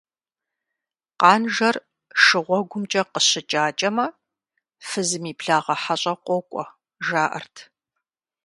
Къанжэр 1.19 1.75
шыгъуэгумкӀэ 2.23 3.01
къыщыкӀакӀэмэ, 3.11 4.05
фызым 4.87 5.23
и 5.31 5.33
благъэ 5.39 5.75
хьэщӀэ 5.81 6.13
къокӀуэ, 6.25 6.65
жаӀэрт. 7.05 7.55